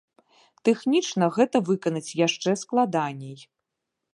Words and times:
Тэхнічна 0.69 1.25
гэта 1.35 1.57
выканаць 1.67 2.15
яшчэ 2.21 2.51
складаней. 2.63 3.37